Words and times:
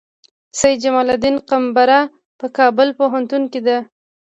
سید 0.59 0.77
جمال 0.83 1.07
الدین 1.13 1.35
مقبره 1.59 1.99
په 2.39 2.45
کابل 2.57 2.87
پوهنتون 2.99 3.43
کې 3.51 3.59
ده؟ 3.67 3.77